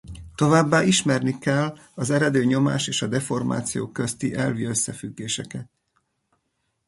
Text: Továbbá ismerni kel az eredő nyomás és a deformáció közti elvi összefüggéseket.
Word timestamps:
Továbbá 0.35 0.83
ismerni 0.83 1.37
kel 1.37 1.79
az 1.93 2.09
eredő 2.09 2.43
nyomás 2.45 2.87
és 2.87 3.01
a 3.01 3.07
deformáció 3.07 3.91
közti 3.91 4.33
elvi 4.33 4.63
összefüggéseket. 4.63 5.69